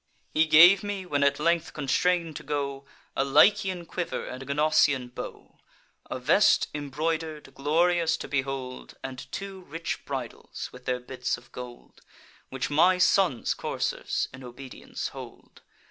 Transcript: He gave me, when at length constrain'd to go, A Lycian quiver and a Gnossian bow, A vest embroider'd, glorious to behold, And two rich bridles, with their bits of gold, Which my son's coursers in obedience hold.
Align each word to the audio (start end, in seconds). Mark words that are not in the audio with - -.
He 0.33 0.47
gave 0.47 0.81
me, 0.81 1.05
when 1.05 1.21
at 1.23 1.39
length 1.39 1.73
constrain'd 1.73 2.35
to 2.37 2.41
go, 2.41 2.85
A 3.15 3.23
Lycian 3.23 3.85
quiver 3.85 4.25
and 4.25 4.41
a 4.41 4.45
Gnossian 4.47 5.13
bow, 5.13 5.59
A 6.09 6.17
vest 6.17 6.69
embroider'd, 6.73 7.53
glorious 7.53 8.17
to 8.17 8.27
behold, 8.27 8.95
And 9.03 9.31
two 9.31 9.61
rich 9.65 10.03
bridles, 10.03 10.71
with 10.73 10.85
their 10.85 10.99
bits 10.99 11.37
of 11.37 11.51
gold, 11.51 12.01
Which 12.49 12.71
my 12.71 12.97
son's 12.97 13.53
coursers 13.53 14.27
in 14.33 14.43
obedience 14.43 15.09
hold. 15.09 15.61